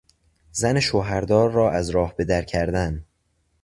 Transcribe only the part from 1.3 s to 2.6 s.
را از راه به در